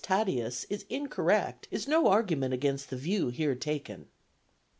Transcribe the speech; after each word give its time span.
Tatius 0.03 0.65
is 0.67 0.83
incorrect 0.89 1.67
is 1.69 1.87
no 1.87 2.07
argument 2.07 2.55
against 2.55 2.89
the 2.89 2.97
view 2.97 3.27
here 3.27 3.53
taken. 3.53 4.07